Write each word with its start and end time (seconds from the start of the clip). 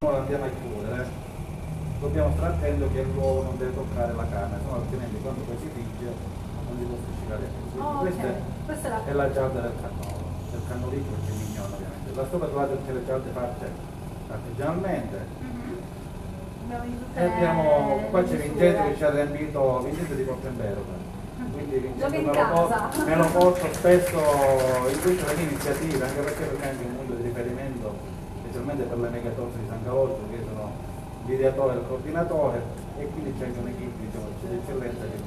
lo 0.00 0.16
andiamo 0.16 0.44
a 0.44 0.48
chiudere, 0.48 1.06
dobbiamo 1.98 2.32
stare 2.36 2.54
attenti 2.54 2.88
che 2.92 3.02
l'uovo 3.02 3.42
non 3.42 3.58
deve 3.58 3.74
toccare 3.74 4.12
la 4.14 4.26
carne, 4.30 4.58
sennò 4.62 4.74
altrimenti 4.76 5.20
quando 5.20 5.42
poi 5.42 5.56
si 5.58 5.68
frigge 5.74 6.06
non 6.06 6.78
si 6.78 6.84
può 6.84 6.96
spiccicare 7.02 7.50
più. 7.50 7.82
Oh, 7.82 7.98
questa 7.98 8.22
è, 8.22 8.40
Questa 8.64 8.86
è 8.86 8.90
la... 8.90 9.04
è 9.04 9.12
la 9.12 9.32
giarda 9.32 9.60
del 9.60 9.72
cannolo, 9.74 10.16
del 10.52 10.62
perché 11.02 11.30
è 11.30 11.34
mignone 11.34 11.74
ovviamente. 11.74 12.14
La 12.14 12.26
sopra 12.30 12.46
trovate 12.46 12.76
tutte 12.76 12.92
le 12.92 13.06
giarde 13.06 13.30
fatte 13.32 13.70
artigianalmente. 14.30 15.16
Abbiamo 16.62 16.84
di 16.84 16.98
tutte 16.98 17.18
E 17.20 17.24
abbiamo, 17.24 18.00
qua 18.10 18.22
c'è. 18.22 18.36
Vincenzo 18.36 18.82
che 18.82 18.96
ci 18.96 19.02
ha 19.04 19.10
riempito 19.10 19.80
Vincenzo 19.82 20.14
di 20.14 20.22
Portembero. 20.22 20.84
Quindi 21.52 21.78
Vincenzo 21.78 22.08
me 22.08 22.22
lo, 22.22 22.30
porto, 22.30 23.04
me 23.04 23.14
lo 23.16 23.26
porto 23.26 23.66
spesso 23.72 24.18
in 24.88 25.00
tutte 25.00 25.26
le 25.26 25.34
mie 25.34 25.44
iniziative, 25.44 26.04
anche 26.04 26.20
perché 26.20 26.44
per 26.44 26.58
me 26.58 26.64
è 26.64 26.68
anche 26.70 26.84
un 26.84 26.94
specialmente 28.48 28.84
per 28.84 28.98
le 28.98 29.08
megatorse 29.10 29.58
di 29.58 29.66
San 29.68 29.84
Calogero, 29.84 30.24
che 30.30 30.40
sono 30.48 30.72
l'ideatore 31.26 31.74
e 31.74 31.76
il 31.76 31.84
coordinatore, 31.86 32.62
e 32.96 33.06
quindi 33.12 33.34
c'è 33.38 33.52
un'equipe 33.60 34.00
diciamo, 34.00 34.26
di 34.40 34.56
eccellenza 34.56 35.04
che 35.04 35.20